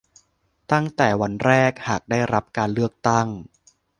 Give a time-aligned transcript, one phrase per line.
[0.71, 3.27] ตั้งแต่วันแรกหากได้รับการเลือกตั้ง